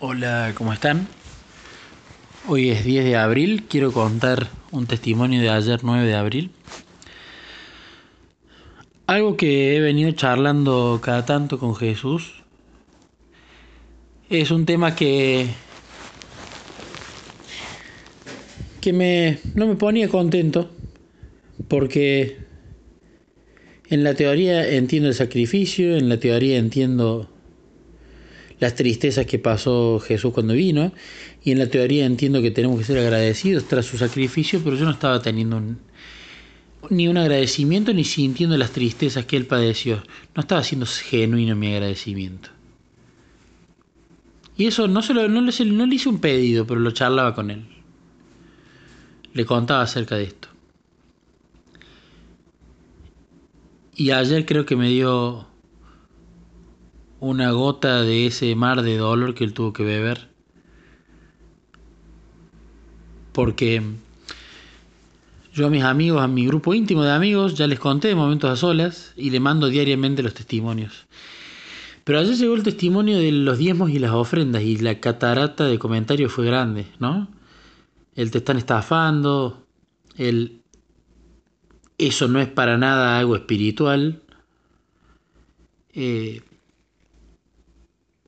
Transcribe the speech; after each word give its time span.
Hola, 0.00 0.52
¿cómo 0.54 0.72
están? 0.72 1.08
Hoy 2.46 2.70
es 2.70 2.84
10 2.84 3.04
de 3.04 3.16
abril, 3.16 3.64
quiero 3.68 3.90
contar 3.92 4.46
un 4.70 4.86
testimonio 4.86 5.40
de 5.40 5.50
ayer 5.50 5.80
9 5.82 6.06
de 6.06 6.14
abril. 6.14 6.52
Algo 9.08 9.36
que 9.36 9.76
he 9.76 9.80
venido 9.80 10.12
charlando 10.12 11.00
cada 11.02 11.26
tanto 11.26 11.58
con 11.58 11.74
Jesús 11.74 12.44
es 14.30 14.52
un 14.52 14.66
tema 14.66 14.94
que 14.94 15.48
que 18.80 18.92
me 18.92 19.40
no 19.56 19.66
me 19.66 19.74
ponía 19.74 20.08
contento 20.08 20.70
porque 21.66 22.36
en 23.88 24.04
la 24.04 24.14
teoría 24.14 24.64
entiendo 24.64 25.08
el 25.08 25.16
sacrificio, 25.16 25.96
en 25.96 26.08
la 26.08 26.20
teoría 26.20 26.56
entiendo 26.56 27.28
las 28.60 28.74
tristezas 28.74 29.26
que 29.26 29.38
pasó 29.38 30.00
Jesús 30.00 30.32
cuando 30.32 30.54
vino, 30.54 30.92
y 31.42 31.52
en 31.52 31.58
la 31.58 31.68
teoría 31.68 32.06
entiendo 32.06 32.42
que 32.42 32.50
tenemos 32.50 32.78
que 32.78 32.84
ser 32.84 32.98
agradecidos 32.98 33.68
tras 33.68 33.86
su 33.86 33.98
sacrificio, 33.98 34.60
pero 34.62 34.76
yo 34.76 34.84
no 34.84 34.90
estaba 34.90 35.22
teniendo 35.22 35.60
ni 36.90 37.08
un 37.08 37.16
agradecimiento 37.16 37.92
ni 37.92 38.04
sintiendo 38.04 38.56
las 38.56 38.72
tristezas 38.72 39.26
que 39.26 39.36
él 39.36 39.46
padeció. 39.46 40.02
No 40.34 40.40
estaba 40.40 40.62
siendo 40.62 40.86
genuino 40.86 41.54
mi 41.54 41.72
agradecimiento. 41.72 42.50
Y 44.56 44.66
eso 44.66 44.88
no, 44.88 45.02
se 45.02 45.14
lo, 45.14 45.28
no, 45.28 45.40
le, 45.40 45.64
no 45.66 45.86
le 45.86 45.94
hice 45.94 46.08
un 46.08 46.20
pedido, 46.20 46.66
pero 46.66 46.80
lo 46.80 46.90
charlaba 46.90 47.34
con 47.34 47.50
él. 47.50 47.64
Le 49.32 49.44
contaba 49.44 49.82
acerca 49.82 50.16
de 50.16 50.24
esto. 50.24 50.48
Y 53.94 54.10
ayer 54.10 54.46
creo 54.46 54.64
que 54.64 54.76
me 54.76 54.88
dio 54.88 55.46
una 57.20 57.50
gota 57.50 58.02
de 58.02 58.26
ese 58.26 58.54
mar 58.54 58.82
de 58.82 58.96
dolor 58.96 59.34
que 59.34 59.44
él 59.44 59.52
tuvo 59.52 59.72
que 59.72 59.84
beber. 59.84 60.28
Porque 63.32 63.82
yo 65.52 65.66
a 65.66 65.70
mis 65.70 65.82
amigos, 65.82 66.22
a 66.22 66.28
mi 66.28 66.46
grupo 66.46 66.74
íntimo 66.74 67.02
de 67.02 67.12
amigos, 67.12 67.54
ya 67.54 67.66
les 67.66 67.78
conté 67.78 68.08
de 68.08 68.14
momentos 68.14 68.50
a 68.50 68.56
solas 68.56 69.12
y 69.16 69.30
le 69.30 69.40
mando 69.40 69.68
diariamente 69.68 70.22
los 70.22 70.34
testimonios. 70.34 71.06
Pero 72.04 72.20
ayer 72.20 72.36
llegó 72.36 72.54
el 72.54 72.62
testimonio 72.62 73.18
de 73.18 73.32
los 73.32 73.58
diezmos 73.58 73.90
y 73.90 73.98
las 73.98 74.12
ofrendas 74.12 74.62
y 74.62 74.78
la 74.78 74.98
catarata 75.00 75.64
de 75.64 75.78
comentarios 75.78 76.32
fue 76.32 76.46
grande, 76.46 76.86
¿no? 76.98 77.28
El 78.14 78.30
te 78.30 78.38
están 78.38 78.56
estafando, 78.56 79.66
el 80.16 80.62
eso 81.98 82.28
no 82.28 82.40
es 82.40 82.48
para 82.48 82.78
nada 82.78 83.18
algo 83.18 83.34
espiritual. 83.34 84.22
Eh, 85.92 86.42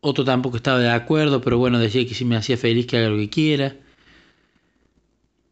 otro 0.00 0.24
tampoco 0.24 0.56
estaba 0.56 0.78
de 0.78 0.90
acuerdo, 0.90 1.40
pero 1.40 1.58
bueno, 1.58 1.78
decía 1.78 2.06
que 2.06 2.14
si 2.14 2.24
me 2.24 2.36
hacía 2.36 2.56
feliz 2.56 2.86
que 2.86 2.96
haga 2.96 3.10
lo 3.10 3.16
que 3.16 3.28
quiera. 3.28 3.76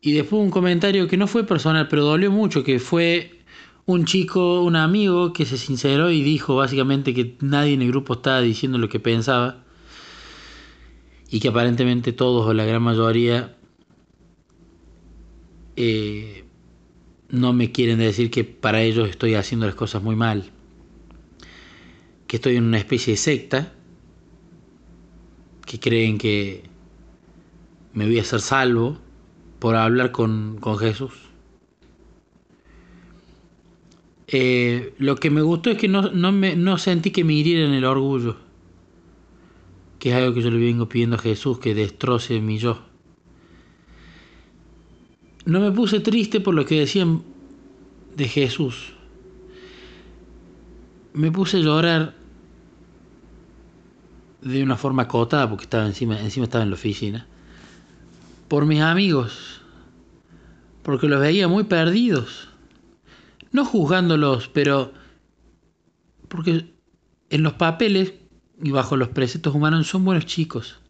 Y 0.01 0.13
después 0.13 0.43
un 0.43 0.51
comentario 0.51 1.09
que 1.09 1.17
no 1.17 1.27
fue 1.27 1.45
personal, 1.45 1.89
pero 1.89 2.05
dolió 2.05 2.31
mucho, 2.31 2.65
que 2.65 2.79
fue 2.79 3.41
un 3.85 4.05
chico, 4.05 4.63
un 4.63 4.77
amigo 4.77 5.33
que 5.33 5.45
se 5.45 5.59
sinceró 5.59 6.11
y 6.11 6.23
dijo 6.23 6.57
básicamente 6.57 7.15
que 7.15 7.37
nadie 7.41 7.75
en 7.75 7.83
el 7.83 7.89
grupo 7.89 8.15
estaba 8.15 8.41
diciendo 8.41 8.79
lo 8.79 8.89
que 8.89 9.01
pensaba. 9.01 9.65
Y 11.31 11.41
que 11.41 11.49
aparentemente 11.49 12.13
todos 12.13 12.47
o 12.47 12.55
la 12.55 12.65
gran 12.65 12.83
mayoría 12.83 13.55
eh, 15.77 16.45
no 17.29 17.53
me 17.53 17.71
quieren 17.71 17.99
decir 17.99 18.31
que 18.31 18.45
para 18.45 18.81
ellos 18.81 19.11
estoy 19.11 19.35
haciendo 19.35 19.67
las 19.67 19.75
cosas 19.75 20.03
muy 20.03 20.17
mal. 20.17 20.51
Que 22.27 22.37
estoy 22.37 22.57
en 22.57 22.65
una 22.65 22.79
especie 22.79 23.13
de 23.13 23.19
secta 23.19 23.73
que 25.69 25.79
creen 25.79 26.17
que 26.17 26.63
me 27.93 28.07
voy 28.07 28.19
a 28.19 28.23
hacer 28.23 28.41
salvo 28.41 28.97
por 29.59 29.77
hablar 29.77 30.13
con, 30.13 30.59
Jesús. 30.79 31.13
Eh, 34.29 34.95
lo 34.99 35.17
que 35.17 35.29
me 35.29 35.43
gustó 35.43 35.71
es 35.71 35.77
que 35.77 35.89
no, 35.89 36.11
me, 36.33 36.57
no 36.57 36.79
sentí 36.79 37.11
que 37.11 37.23
me 37.23 37.35
hiriera 37.35 37.67
en 37.67 37.75
el 37.75 37.85
orgullo, 37.85 38.37
que 39.99 40.09
es 40.09 40.15
algo 40.15 40.33
que 40.33 40.41
yo 40.41 40.51
le 40.51 40.59
vengo 40.59 40.89
pidiendo 40.89 41.17
a 41.17 41.19
Jesús, 41.19 41.59
que 41.59 41.75
destroce 41.75 42.41
mi 42.41 42.57
yo. 42.57 42.83
No 45.45 45.61
me 45.61 45.71
puse 45.71 46.01
triste 46.01 46.41
por 46.41 46.55
lo 46.55 46.65
que 46.65 46.81
decían 46.81 47.23
de 48.17 48.27
Jesús. 48.27 48.95
Me 51.13 51.31
puse 51.31 51.59
a 51.59 51.61
llorar 51.61 52.18
de 54.41 54.63
una 54.63 54.77
forma 54.77 55.05
acotada, 55.05 55.49
porque 55.49 55.65
estaba 55.65 55.87
encima, 55.87 56.21
encima 56.21 56.45
estaba 56.45 56.65
en 56.65 56.71
la 56.71 56.77
oficina, 56.77 57.27
por 58.49 58.67
mis 58.67 58.81
amigos, 58.81 59.61
porque 60.83 61.09
los 61.09 61.21
veía 61.21 61.49
muy 61.49 61.65
perdidos, 61.65 62.49
no 63.53 63.65
juzgándolos, 63.65 64.49
pero 64.49 64.93
porque 66.29 66.73
en 67.31 67.43
los 67.43 67.55
papeles 67.55 68.15
y 68.63 68.71
bajo 68.71 68.97
los 68.97 69.09
preceptos 69.09 69.55
humanos 69.55 69.87
son 69.87 70.05
buenos 70.05 70.27
chicos, 70.27 70.81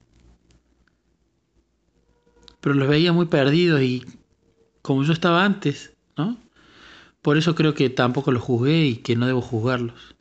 pero 2.60 2.75
los 2.75 2.88
veía 2.88 3.12
muy 3.12 3.26
perdidos 3.26 3.81
y 3.82 4.04
como 4.82 5.04
yo 5.04 5.12
estaba 5.12 5.44
antes, 5.44 5.97
¿no? 6.16 6.37
Por 7.22 7.37
eso 7.37 7.54
creo 7.54 7.75
que 7.75 7.91
tampoco 7.91 8.32
los 8.32 8.42
juzgué 8.42 8.87
y 8.87 8.97
que 8.97 9.16
no 9.16 9.26
debo 9.26 9.41
juzgarlos. 9.41 10.14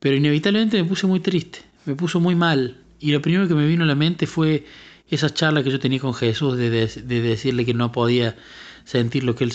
Pero 0.00 0.16
inevitablemente 0.16 0.82
me 0.82 0.88
puse 0.88 1.06
muy 1.06 1.20
triste 1.20 1.67
me 1.88 1.96
puso 1.96 2.20
muy 2.20 2.34
mal. 2.34 2.76
Y 3.00 3.12
lo 3.12 3.22
primero 3.22 3.48
que 3.48 3.54
me 3.54 3.66
vino 3.66 3.84
a 3.84 3.86
la 3.86 3.94
mente 3.94 4.26
fue 4.26 4.66
esa 5.08 5.32
charla 5.32 5.62
que 5.62 5.70
yo 5.70 5.80
tenía 5.80 5.98
con 5.98 6.12
Jesús 6.12 6.58
de, 6.58 6.68
decirle 6.70 7.64
que 7.64 7.72
no 7.72 7.90
podía 7.92 8.36
sentir 8.84 9.24
lo 9.24 9.34
que 9.34 9.44
él 9.44 9.52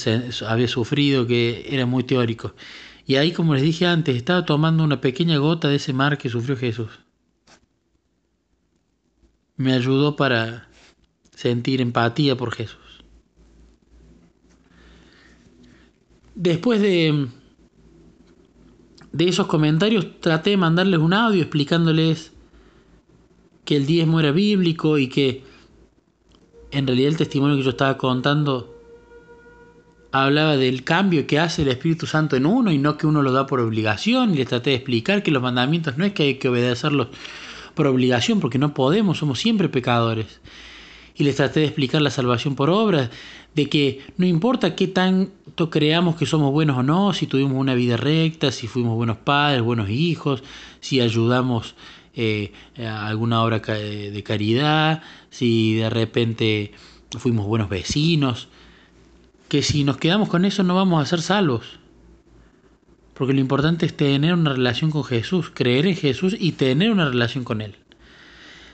había 0.47 0.67
sufrido, 0.67 1.27
que 1.27 1.67
era 1.69 1.85
muy 1.85 2.03
teórico. 2.03 2.55
Y 3.05 3.15
ahí, 3.15 3.33
como 3.33 3.53
les 3.53 3.61
dije 3.61 3.85
antes, 3.85 4.15
estaba 4.15 4.45
tomando 4.45 4.83
una 4.83 4.99
pequeña 4.99 5.37
gota 5.37 5.67
de 5.69 5.75
ese 5.75 5.93
mar 5.93 6.17
que 6.17 6.29
sufrió 6.29 6.57
Jesús. 6.57 6.89
Me 9.55 9.73
ayudó 9.73 10.15
para 10.15 10.69
sentir 11.35 11.81
empatía 11.81 12.35
por 12.35 12.55
Jesús. 12.55 12.79
Después 16.33 16.81
de 16.81 17.27
de 19.13 19.29
esos 19.29 19.47
comentarios 19.47 20.19
traté 20.19 20.49
de 20.49 20.57
mandarles 20.57 20.99
un 20.99 21.13
audio 21.13 21.41
explicándoles 21.41 22.33
que 23.63 23.77
el 23.77 23.85
diezmo 23.85 24.19
era 24.19 24.31
bíblico 24.31 24.97
y 24.97 25.07
que 25.07 25.43
en 26.71 26.87
realidad 26.87 27.11
el 27.11 27.17
testimonio 27.17 27.55
que 27.55 27.63
yo 27.63 27.69
estaba 27.69 27.97
contando 27.97 28.73
hablaba 30.11 30.57
del 30.57 30.83
cambio 30.83 31.25
que 31.25 31.39
hace 31.39 31.61
el 31.61 31.69
Espíritu 31.69 32.07
Santo 32.07 32.35
en 32.35 32.45
uno 32.45 32.71
y 32.71 32.79
no 32.79 32.97
que 32.97 33.07
uno 33.07 33.21
lo 33.21 33.31
da 33.31 33.45
por 33.45 33.59
obligación 33.59 34.33
y 34.33 34.37
les 34.37 34.47
traté 34.47 34.71
de 34.71 34.77
explicar 34.77 35.23
que 35.23 35.31
los 35.31 35.41
mandamientos 35.41 35.97
no 35.97 36.05
es 36.05 36.13
que 36.13 36.23
hay 36.23 36.35
que 36.35 36.49
obedecerlos 36.49 37.07
por 37.75 37.87
obligación 37.87 38.39
porque 38.39 38.59
no 38.59 38.73
podemos, 38.73 39.19
somos 39.19 39.39
siempre 39.39 39.69
pecadores. 39.69 40.41
Y 41.15 41.23
les 41.23 41.35
traté 41.35 41.61
de 41.61 41.67
explicar 41.67 42.01
la 42.01 42.09
salvación 42.09 42.55
por 42.55 42.69
obra, 42.69 43.09
de 43.55 43.69
que 43.69 44.01
no 44.17 44.25
importa 44.25 44.75
qué 44.75 44.87
tanto 44.87 45.69
creamos 45.69 46.15
que 46.15 46.25
somos 46.25 46.51
buenos 46.51 46.77
o 46.77 46.83
no, 46.83 47.13
si 47.13 47.27
tuvimos 47.27 47.53
una 47.53 47.75
vida 47.75 47.97
recta, 47.97 48.51
si 48.51 48.67
fuimos 48.67 48.95
buenos 48.95 49.17
padres, 49.17 49.61
buenos 49.61 49.89
hijos, 49.89 50.43
si 50.79 51.01
ayudamos 51.01 51.75
eh, 52.15 52.51
a 52.79 53.07
alguna 53.07 53.43
obra 53.43 53.59
de 53.59 54.23
caridad, 54.23 55.03
si 55.29 55.75
de 55.75 55.89
repente 55.89 56.71
fuimos 57.19 57.45
buenos 57.45 57.69
vecinos, 57.69 58.47
que 59.47 59.61
si 59.61 59.83
nos 59.83 59.97
quedamos 59.97 60.29
con 60.29 60.45
eso 60.45 60.63
no 60.63 60.75
vamos 60.75 61.01
a 61.01 61.05
ser 61.05 61.21
salvos. 61.21 61.79
Porque 63.13 63.33
lo 63.33 63.39
importante 63.39 63.85
es 63.85 63.95
tener 63.95 64.33
una 64.33 64.53
relación 64.53 64.89
con 64.89 65.03
Jesús, 65.03 65.51
creer 65.53 65.85
en 65.85 65.95
Jesús 65.95 66.35
y 66.39 66.53
tener 66.53 66.91
una 66.91 67.07
relación 67.07 67.43
con 67.43 67.61
Él. 67.61 67.75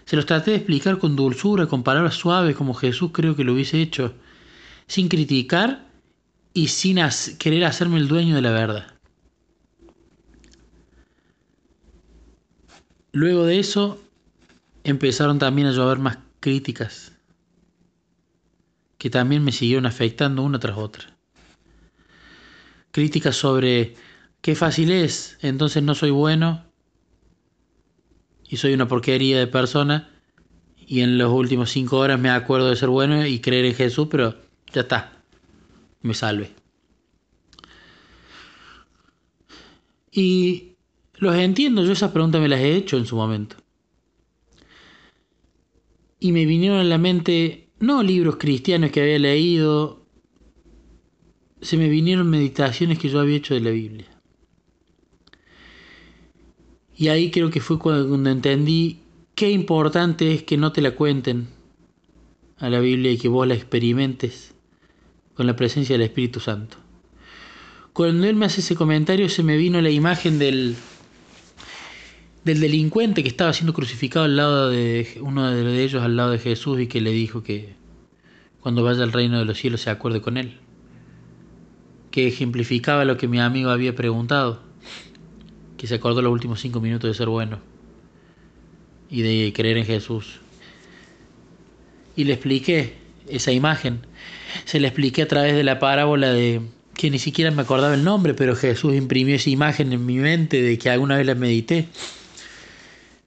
Se 0.05 0.15
los 0.15 0.25
traté 0.25 0.51
de 0.51 0.57
explicar 0.57 0.97
con 0.97 1.17
dulzura, 1.17 1.67
con 1.67 1.83
palabras 1.83 2.15
suaves, 2.15 2.55
como 2.55 2.73
Jesús 2.73 3.11
creo 3.13 3.35
que 3.35 3.43
lo 3.43 3.53
hubiese 3.53 3.81
hecho 3.81 4.13
sin 4.89 5.07
criticar 5.07 5.85
y 6.51 6.67
sin 6.69 6.97
querer 7.37 7.63
hacerme 7.63 7.99
el 7.99 8.07
dueño 8.07 8.35
de 8.35 8.41
la 8.41 8.49
verdad. 8.49 8.87
Luego 13.11 13.45
de 13.45 13.59
eso 13.59 14.01
empezaron 14.83 15.37
también 15.37 15.67
a 15.67 15.71
llover 15.71 15.99
más 15.99 16.17
críticas 16.39 17.11
que 18.97 19.09
también 19.09 19.43
me 19.43 19.51
siguieron 19.51 19.85
afectando 19.85 20.41
una 20.41 20.59
tras 20.59 20.77
otra. 20.77 21.15
Críticas 22.91 23.35
sobre 23.35 23.93
qué 24.41 24.55
fácil 24.55 24.91
es, 24.91 25.37
entonces 25.41 25.83
no 25.83 25.93
soy 25.93 26.09
bueno 26.09 26.65
y 28.49 28.57
soy 28.57 28.73
una 28.73 28.87
porquería 28.87 29.37
de 29.37 29.47
persona 29.47 30.09
y 30.75 31.01
en 31.01 31.19
las 31.19 31.29
últimas 31.29 31.69
cinco 31.69 31.99
horas 31.99 32.19
me 32.19 32.31
acuerdo 32.31 32.71
de 32.71 32.75
ser 32.75 32.89
bueno 32.89 33.25
y 33.25 33.39
creer 33.39 33.65
en 33.65 33.75
Jesús, 33.75 34.07
pero 34.09 34.48
ya 34.73 34.81
está. 34.81 35.23
Me 36.01 36.13
salve. 36.13 36.51
Y 40.11 40.75
los 41.15 41.35
entiendo, 41.35 41.83
yo 41.83 41.91
esas 41.91 42.11
preguntas 42.11 42.41
me 42.41 42.47
las 42.47 42.59
he 42.59 42.75
hecho 42.75 42.97
en 42.97 43.05
su 43.05 43.15
momento. 43.15 43.57
y 46.19 46.31
me 46.31 46.45
vinieron 46.45 46.79
a 46.79 46.83
la 46.83 46.97
mente 46.97 47.69
no 47.79 48.03
libros 48.03 48.35
cristianos 48.37 48.91
que 48.91 49.01
había 49.01 49.19
leído, 49.19 50.05
se 51.61 51.77
me 51.77 51.89
vinieron 51.89 52.29
meditaciones 52.29 52.99
que 52.99 53.09
yo 53.09 53.19
había 53.19 53.37
hecho 53.37 53.53
de 53.53 53.61
la 53.61 53.69
Biblia. 53.69 54.07
Y 56.95 57.07
ahí 57.07 57.31
creo 57.31 57.49
que 57.49 57.61
fue 57.61 57.79
cuando 57.79 58.29
entendí 58.29 58.99
qué 59.33 59.49
importante 59.51 60.33
es 60.33 60.43
que 60.43 60.57
no 60.57 60.73
te 60.73 60.81
la 60.81 60.95
cuenten 60.95 61.47
a 62.57 62.69
la 62.69 62.81
Biblia 62.81 63.11
y 63.11 63.17
que 63.17 63.29
vos 63.29 63.47
la 63.47 63.53
experimentes 63.53 64.53
con 65.39 65.47
la 65.47 65.55
presencia 65.55 65.93
del 65.93 66.01
Espíritu 66.01 66.41
Santo. 66.41 66.75
Cuando 67.93 68.27
él 68.27 68.35
me 68.35 68.45
hace 68.45 68.59
ese 68.59 68.75
comentario 68.75 69.29
se 69.29 69.41
me 69.41 69.55
vino 69.55 69.79
la 69.79 69.89
imagen 69.89 70.37
del, 70.37 70.75
del 72.43 72.59
delincuente 72.59 73.23
que 73.23 73.29
estaba 73.29 73.53
siendo 73.53 73.71
crucificado 73.71 74.25
al 74.25 74.35
lado 74.35 74.69
de 74.69 75.17
uno 75.21 75.49
de 75.49 75.81
ellos 75.81 76.03
al 76.03 76.17
lado 76.17 76.31
de 76.31 76.39
Jesús 76.39 76.81
y 76.81 76.87
que 76.87 76.99
le 76.99 77.11
dijo 77.11 77.41
que 77.41 77.73
cuando 78.59 78.83
vaya 78.83 79.01
al 79.01 79.13
reino 79.13 79.39
de 79.39 79.45
los 79.45 79.57
cielos 79.57 79.79
se 79.79 79.89
acuerde 79.89 80.19
con 80.19 80.35
él. 80.35 80.57
Que 82.11 82.27
ejemplificaba 82.27 83.05
lo 83.05 83.15
que 83.15 83.29
mi 83.29 83.39
amigo 83.39 83.69
había 83.69 83.95
preguntado, 83.95 84.61
que 85.77 85.87
se 85.87 85.95
acordó 85.95 86.21
los 86.21 86.33
últimos 86.33 86.59
cinco 86.59 86.81
minutos 86.81 87.09
de 87.09 87.13
ser 87.13 87.29
bueno 87.29 87.59
y 89.09 89.21
de 89.21 89.53
creer 89.53 89.77
en 89.77 89.85
Jesús. 89.85 90.41
Y 92.17 92.25
le 92.25 92.33
expliqué 92.33 92.97
esa 93.29 93.53
imagen. 93.53 94.01
Se 94.65 94.79
le 94.79 94.87
expliqué 94.87 95.23
a 95.23 95.27
través 95.27 95.55
de 95.55 95.63
la 95.63 95.79
parábola 95.79 96.31
de 96.31 96.61
que 96.95 97.09
ni 97.09 97.19
siquiera 97.19 97.51
me 97.51 97.61
acordaba 97.61 97.93
el 97.93 98.03
nombre, 98.03 98.33
pero 98.33 98.55
Jesús 98.55 98.93
imprimió 98.93 99.35
esa 99.35 99.49
imagen 99.49 99.93
en 99.93 100.05
mi 100.05 100.17
mente 100.17 100.61
de 100.61 100.77
que 100.77 100.89
alguna 100.89 101.17
vez 101.17 101.25
la 101.25 101.35
medité 101.35 101.87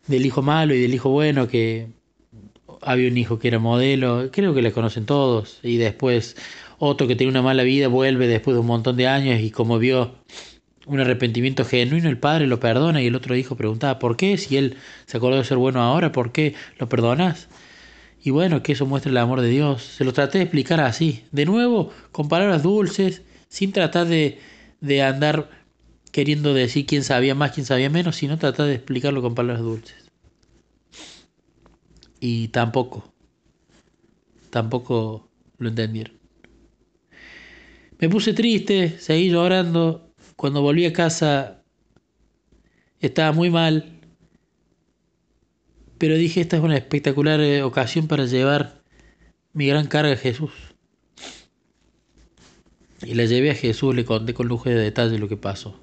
del 0.07 0.27
hijo 0.27 0.43
malo 0.43 0.75
y 0.75 0.83
del 0.83 0.93
hijo 0.93 1.09
bueno, 1.09 1.49
que 1.49 1.89
había 2.83 3.09
un 3.09 3.17
hijo 3.17 3.39
que 3.39 3.49
era 3.49 3.59
modelo, 3.59 4.31
creo 4.31 4.55
que 4.55 4.63
le 4.63 4.73
conocen 4.73 5.07
todos, 5.07 5.59
y 5.63 5.77
después 5.77 6.37
otro 6.79 7.07
que 7.07 7.17
tenía 7.17 7.31
una 7.31 7.43
mala 7.43 7.63
vida 7.63 7.89
vuelve 7.89 8.27
después 8.27 8.55
de 8.55 8.61
un 8.61 8.67
montón 8.67 8.97
de 8.97 9.07
años 9.07 9.41
y 9.41 9.51
como 9.51 9.79
vio 9.79 10.17
un 10.87 11.01
arrepentimiento 11.01 11.65
genuino, 11.65 12.09
el 12.09 12.19
padre 12.19 12.47
lo 12.47 12.59
perdona 12.59 13.01
y 13.01 13.07
el 13.07 13.15
otro 13.15 13.37
hijo 13.37 13.57
preguntaba, 13.57 13.99
¿por 13.99 14.17
qué? 14.17 14.37
Si 14.37 14.57
él 14.57 14.77
se 15.07 15.17
acordó 15.17 15.37
de 15.37 15.45
ser 15.45 15.57
bueno 15.57 15.81
ahora, 15.81 16.11
¿por 16.13 16.33
qué 16.33 16.55
lo 16.79 16.89
perdonas? 16.89 17.49
Y 18.23 18.31
bueno, 18.31 18.63
que 18.63 18.73
eso 18.73 18.87
muestra 18.87 19.11
el 19.11 19.19
amor 19.19 19.41
de 19.41 19.49
Dios. 19.49 19.83
Se 19.83 20.05
lo 20.05 20.13
traté 20.13 20.39
de 20.39 20.45
explicar 20.45 20.81
así, 20.81 21.25
de 21.33 21.45
nuevo, 21.45 21.91
con 22.13 22.29
palabras 22.29 22.63
dulces, 22.63 23.23
sin 23.49 23.73
tratar 23.73 24.07
de, 24.07 24.39
de 24.81 25.03
andar 25.03 25.51
queriendo 26.13 26.55
decir 26.55 26.87
quién 26.87 27.03
sabía 27.03 27.35
más, 27.35 27.53
quién 27.53 27.67
sabía 27.67 27.91
menos, 27.91 28.17
sino 28.17 28.39
tratar 28.39 28.67
de 28.67 28.75
explicarlo 28.75 29.23
con 29.23 29.35
palabras 29.35 29.65
dulces. 29.65 29.97
Y 32.21 32.49
tampoco, 32.49 33.13
tampoco 34.51 35.29
lo 35.59 35.69
entendieron. 35.71 36.17
Me 37.99 38.09
puse 38.09 38.35
triste, 38.35 39.01
seguí 39.01 39.31
llorando. 39.31 40.13
Cuando 40.37 40.63
volví 40.63 40.87
a 40.87 40.93
casa 40.93 41.63
estaba 43.01 43.33
muy 43.33 43.51
mal, 43.51 44.01
pero 46.03 46.17
dije, 46.17 46.41
esta 46.41 46.57
es 46.57 46.63
una 46.65 46.77
espectacular 46.77 47.41
eh, 47.41 47.63
ocasión 47.63 48.09
para 48.09 48.27
llevar 48.27 48.83
mi 49.53 49.69
gran 49.69 49.87
carga 49.87 50.15
a 50.15 50.17
Jesús. 50.17 50.51
Y 53.07 53.15
la 53.15 53.25
llevé 53.25 53.53
a 53.53 53.55
Jesús, 53.55 53.95
le 53.95 54.05
conté 54.05 54.35
con 54.35 54.49
lujo 54.49 54.69
de 54.69 54.75
detalle 54.75 55.17
lo 55.21 55.29
que 55.29 55.37
pasó 55.37 55.79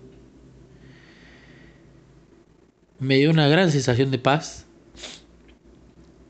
me 2.99 3.15
dio 3.15 3.31
una 3.31 3.47
gran 3.47 3.71
sensación 3.71 4.11
de 4.11 4.19
paz. 4.19 4.65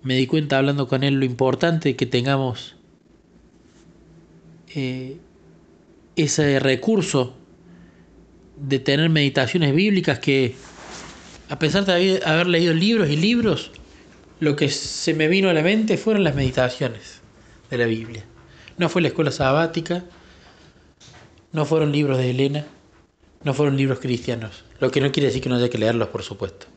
Me 0.03 0.15
di 0.15 0.27
cuenta 0.27 0.57
hablando 0.57 0.87
con 0.87 1.03
él 1.03 1.15
lo 1.15 1.25
importante 1.25 1.95
que 1.95 2.05
tengamos 2.05 2.75
eh, 4.73 5.17
ese 6.15 6.59
recurso 6.59 7.35
de 8.55 8.79
tener 8.79 9.09
meditaciones 9.09 9.73
bíblicas 9.73 10.19
que 10.19 10.55
a 11.49 11.57
pesar 11.57 11.85
de 11.85 12.21
haber 12.23 12.47
leído 12.47 12.73
libros 12.73 13.09
y 13.09 13.17
libros, 13.17 13.71
lo 14.39 14.55
que 14.55 14.69
se 14.69 15.13
me 15.13 15.27
vino 15.27 15.49
a 15.49 15.53
la 15.53 15.61
mente 15.61 15.97
fueron 15.97 16.23
las 16.23 16.35
meditaciones 16.35 17.21
de 17.69 17.77
la 17.77 17.85
Biblia. 17.85 18.23
No 18.77 18.89
fue 18.89 19.01
la 19.01 19.09
escuela 19.09 19.31
sabática, 19.31 20.05
no 21.51 21.65
fueron 21.65 21.91
libros 21.91 22.17
de 22.17 22.29
Elena, 22.29 22.65
no 23.43 23.53
fueron 23.53 23.75
libros 23.77 23.99
cristianos, 23.99 24.63
lo 24.79 24.91
que 24.91 25.01
no 25.01 25.11
quiere 25.11 25.27
decir 25.27 25.41
que 25.41 25.49
no 25.49 25.55
haya 25.55 25.69
que 25.69 25.77
leerlos, 25.77 26.09
por 26.09 26.23
supuesto. 26.23 26.67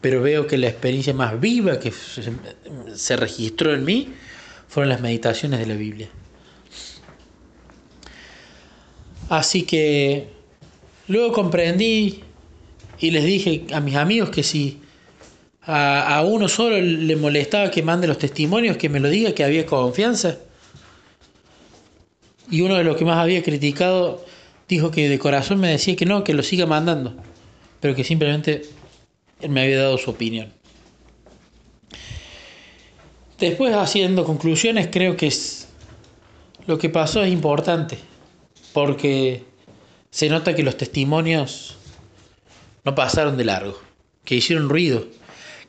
Pero 0.00 0.20
veo 0.20 0.46
que 0.46 0.58
la 0.58 0.68
experiencia 0.68 1.14
más 1.14 1.40
viva 1.40 1.78
que 1.78 1.90
se 1.90 3.16
registró 3.16 3.72
en 3.72 3.84
mí 3.84 4.12
fueron 4.68 4.90
las 4.90 5.00
meditaciones 5.00 5.60
de 5.60 5.66
la 5.66 5.74
Biblia. 5.74 6.08
Así 9.30 9.62
que 9.62 10.28
luego 11.08 11.32
comprendí 11.32 12.20
y 12.98 13.10
les 13.10 13.24
dije 13.24 13.66
a 13.72 13.80
mis 13.80 13.96
amigos 13.96 14.28
que 14.28 14.42
si 14.42 14.80
a, 15.66 16.22
uno 16.26 16.48
solo 16.48 16.78
le 16.80 17.16
molestaba 17.16 17.70
que 17.70 17.82
mande 17.82 18.06
los 18.06 18.18
testimonios, 18.18 18.76
que 18.76 18.88
me 18.88 19.00
lo 19.00 19.08
diga, 19.08 19.34
que 19.34 19.44
había 19.44 19.64
confianza. 19.64 20.38
Y 22.50 22.60
uno 22.60 22.74
de 22.76 22.84
los 22.84 22.96
que 22.96 23.04
más 23.04 23.18
había 23.18 23.42
criticado 23.42 24.24
dijo 24.68 24.90
que 24.90 25.08
de 25.08 25.18
corazón 25.18 25.60
me 25.60 25.70
decía 25.70 25.96
que 25.96 26.04
no, 26.04 26.24
que 26.24 26.34
lo 26.34 26.42
siga 26.42 26.66
mandando, 26.66 27.14
pero 27.80 27.94
que 27.94 28.04
simplemente 28.04 28.62
él 29.40 29.50
me 29.50 29.62
había 29.62 29.78
dado 29.78 29.96
su 29.96 30.10
opinión. 30.10 30.52
Después, 33.38 33.74
haciendo 33.74 34.24
conclusiones, 34.24 34.88
creo 34.90 35.16
que 35.16 35.26
es, 35.26 35.68
lo 36.66 36.78
que 36.78 36.88
pasó 36.88 37.22
es 37.22 37.32
importante, 37.32 37.98
porque 38.72 39.44
se 40.10 40.28
nota 40.28 40.54
que 40.54 40.62
los 40.62 40.76
testimonios 40.76 41.76
no 42.84 42.94
pasaron 42.94 43.36
de 43.36 43.44
largo, 43.44 43.80
que 44.24 44.36
hicieron 44.36 44.68
ruido, 44.68 45.06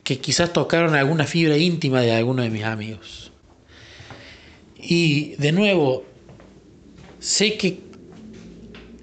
que 0.06 0.20
quizás 0.20 0.52
tocaron 0.52 0.94
alguna 0.94 1.26
fibra 1.26 1.56
íntima 1.56 2.00
de 2.00 2.12
alguno 2.12 2.42
de 2.44 2.50
mis 2.50 2.62
amigos. 2.62 3.32
Y 4.78 5.34
de 5.34 5.50
nuevo, 5.50 6.04
sé 7.18 7.58
que 7.58 7.80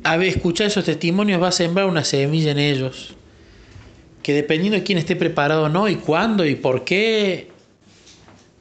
a 0.05 0.15
ver, 0.15 0.29
escuchar 0.29 0.67
esos 0.67 0.85
testimonios 0.85 1.41
va 1.43 1.49
a 1.49 1.51
sembrar 1.51 1.87
una 1.87 2.05
semilla 2.05 2.51
en 2.51 2.59
ellos. 2.59 3.15
Que 4.21 4.31
dependiendo 4.31 4.77
de 4.77 4.83
quién 4.83 4.97
esté 4.97 5.17
preparado 5.17 5.63
o 5.63 5.69
no, 5.69 5.89
y 5.89 5.97
cuándo 5.97 6.45
y 6.45 6.55
por 6.55 6.85
qué, 6.85 7.49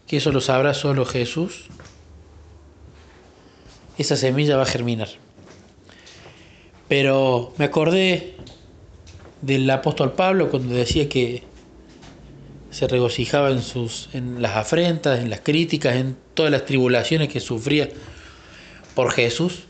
que 0.08 0.16
eso 0.16 0.32
lo 0.32 0.40
sabrá 0.40 0.74
solo 0.74 1.04
Jesús, 1.04 1.66
esa 3.98 4.16
semilla 4.16 4.56
va 4.56 4.64
a 4.64 4.66
germinar. 4.66 5.10
Pero 6.88 7.54
me 7.56 7.66
acordé 7.66 8.34
del 9.42 9.70
apóstol 9.70 10.14
Pablo 10.14 10.50
cuando 10.50 10.74
decía 10.74 11.08
que 11.08 11.51
se 12.72 12.88
regocijaba 12.88 13.50
en, 13.50 13.62
sus, 13.62 14.08
en 14.12 14.42
las 14.42 14.56
afrentas, 14.56 15.20
en 15.20 15.30
las 15.30 15.40
críticas, 15.40 15.94
en 15.94 16.16
todas 16.34 16.50
las 16.50 16.64
tribulaciones 16.64 17.28
que 17.28 17.38
sufría 17.38 17.88
por 18.94 19.12
Jesús 19.12 19.66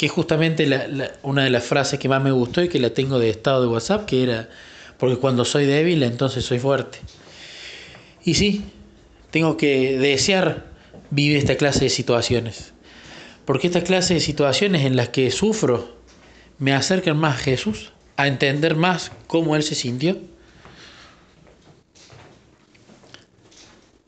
que 0.00 0.06
es 0.06 0.12
justamente 0.12 0.66
una 1.22 1.44
de 1.44 1.50
las 1.50 1.62
frases 1.62 1.98
que 1.98 2.08
más 2.08 2.22
me 2.22 2.30
gustó 2.30 2.62
y 2.62 2.70
que 2.70 2.78
la 2.78 2.88
tengo 2.88 3.18
de 3.18 3.28
estado 3.28 3.60
de 3.60 3.68
WhatsApp, 3.68 4.06
que 4.06 4.22
era, 4.22 4.48
porque 4.96 5.16
cuando 5.16 5.44
soy 5.44 5.66
débil, 5.66 6.02
entonces 6.02 6.42
soy 6.42 6.58
fuerte. 6.58 7.00
Y 8.24 8.32
sí, 8.32 8.64
tengo 9.30 9.58
que 9.58 9.98
desear 9.98 10.68
vivir 11.10 11.36
esta 11.36 11.56
clase 11.56 11.80
de 11.80 11.90
situaciones, 11.90 12.72
porque 13.44 13.66
esta 13.66 13.82
clase 13.82 14.14
de 14.14 14.20
situaciones 14.20 14.86
en 14.86 14.96
las 14.96 15.10
que 15.10 15.30
sufro 15.30 15.98
me 16.58 16.72
acercan 16.72 17.18
más 17.18 17.34
a 17.34 17.42
Jesús, 17.42 17.92
a 18.16 18.26
entender 18.26 18.76
más 18.76 19.12
cómo 19.26 19.54
Él 19.54 19.62
se 19.62 19.74
sintió. 19.74 20.16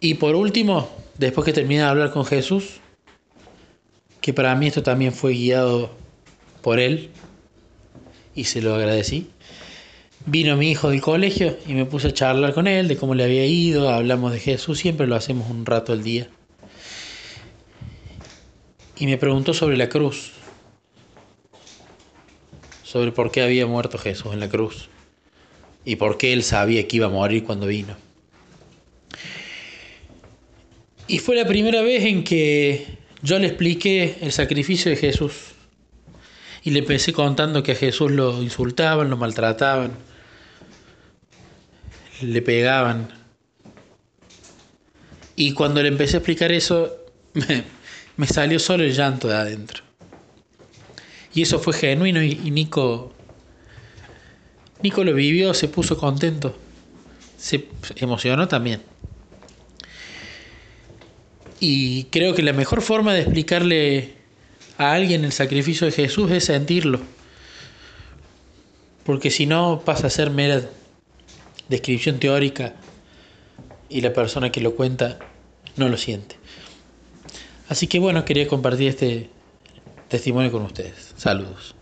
Y 0.03 0.15
por 0.15 0.35
último, 0.35 0.91
después 1.17 1.45
que 1.45 1.53
termine 1.53 1.83
de 1.83 1.87
hablar 1.87 2.11
con 2.11 2.25
Jesús, 2.25 2.81
que 4.21 4.35
para 4.35 4.53
mí 4.57 4.67
esto 4.67 4.83
también 4.83 5.13
fue 5.13 5.33
guiado 5.33 5.93
por 6.61 6.81
él 6.81 7.11
y 8.35 8.45
se 8.45 8.61
lo 8.63 8.75
agradecí. 8.75 9.31
Vino 10.27 10.57
mi 10.57 10.73
hijo 10.73 10.91
del 10.91 11.01
colegio 11.01 11.57
y 11.69 11.75
me 11.75 11.85
puse 11.85 12.09
a 12.09 12.13
charlar 12.13 12.53
con 12.53 12.67
él 12.67 12.89
de 12.89 12.97
cómo 12.97 13.15
le 13.15 13.23
había 13.23 13.47
ido, 13.47 13.91
hablamos 13.91 14.33
de 14.33 14.41
Jesús, 14.41 14.81
siempre 14.81 15.07
lo 15.07 15.15
hacemos 15.15 15.49
un 15.49 15.65
rato 15.65 15.93
al 15.93 16.03
día. 16.03 16.29
Y 18.99 19.07
me 19.07 19.19
preguntó 19.19 19.55
sobre 19.55 19.77
la 19.77 19.89
cruz, 19.89 20.33
sobre 22.83 23.13
por 23.13 23.31
qué 23.31 23.43
había 23.43 23.69
muerto 23.69 23.99
Jesús 23.99 24.33
en 24.33 24.41
la 24.41 24.49
cruz 24.49 24.89
y 25.85 25.95
por 25.95 26.19
qué 26.19 26.33
él 26.33 26.43
sabía 26.43 26.89
que 26.89 26.97
iba 26.97 27.07
a 27.07 27.11
morir 27.11 27.45
cuando 27.45 27.69
vino. 27.69 27.95
Y 31.07 31.19
fue 31.19 31.37
la 31.37 31.47
primera 31.47 31.83
vez 31.83 32.05
en 32.05 32.25
que 32.25 32.87
yo 33.23 33.39
le 33.39 33.49
expliqué 33.49 34.19
el 34.21 34.33
sacrificio 34.33 34.91
de 34.91 34.97
Jesús 34.97 35.33
y 36.63 36.71
le 36.71 36.81
empecé 36.81 37.13
contando 37.13 37.63
que 37.63 37.73
a 37.73 37.75
Jesús 37.75 38.11
lo 38.11 38.43
insultaban, 38.43 39.11
lo 39.11 39.17
maltrataban, 39.17 39.93
le 42.21 42.43
pegaban, 42.43 43.09
Y 45.35 45.55
cuando 45.55 45.83
le 45.83 45.89
empecé 45.89 46.17
a 46.17 46.19
explicar 46.19 46.53
eso, 46.53 46.95
me, 48.17 48.27
salió 48.27 48.59
solo 48.59 48.85
el 48.85 48.93
llanto 48.95 49.29
de 49.29 49.35
adentro. 49.35 49.83
Y 51.35 51.43
eso 51.43 51.59
fue 51.59 51.73
genuino 51.73 52.23
y, 52.23 52.33
y 52.45 52.51
Nico, 52.51 53.13
Nico 54.83 55.03
lo 55.03 55.15
vivió, 55.15 55.55
se 55.55 55.69
puso 55.69 55.97
contento, 55.97 56.57
se 57.39 57.67
emocionó 57.97 58.47
también. 58.47 58.83
Y 61.65 62.07
creo 62.11 62.35
que 62.35 62.43
la 62.43 62.53
mejor 62.53 62.83
forma 62.83 63.15
de 63.15 63.21
explicarle 63.21 64.15
a 64.79 64.95
alguien 64.95 65.25
el 65.25 65.31
sacrificio 65.31 65.87
de 65.87 65.93
Jesús 65.93 66.29
es 66.33 66.47
sentirlo. 66.47 66.99
Porque 69.05 69.31
si 69.31 69.47
no 69.47 69.83
pasa 69.85 70.09
a 70.09 70.11
ser 70.11 70.31
mera 70.31 70.61
descripción 71.69 72.19
teórica 72.19 72.75
y 73.89 74.01
la 74.01 74.13
persona 74.13 74.51
que 74.51 74.61
lo 74.61 74.75
cuenta 74.75 75.21
no 75.77 75.89
lo 75.89 75.97
siente. 75.97 76.35
Así 77.69 77.87
que 77.87 78.01
bueno, 78.01 78.25
quería 78.25 78.49
compartir 78.49 78.89
este 78.89 79.31
testimonio 80.09 80.51
con 80.51 80.63
ustedes. 80.63 81.15
Saludos. 81.17 81.77